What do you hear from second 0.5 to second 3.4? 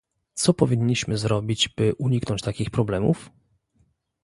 powinniśmy zrobić, by uniknąć takich problemów?